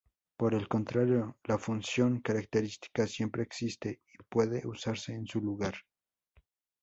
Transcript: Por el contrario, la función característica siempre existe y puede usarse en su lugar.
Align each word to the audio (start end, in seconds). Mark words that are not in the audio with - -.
Por 0.35 0.55
el 0.55 0.67
contrario, 0.67 1.37
la 1.43 1.59
función 1.59 2.21
característica 2.21 3.05
siempre 3.05 3.43
existe 3.43 4.01
y 4.11 4.23
puede 4.27 4.65
usarse 4.65 5.13
en 5.13 5.27
su 5.27 5.39
lugar. 5.39 5.75